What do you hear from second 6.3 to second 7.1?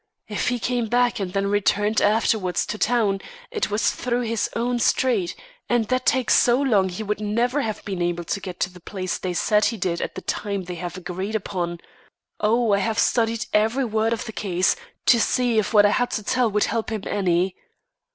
so long, he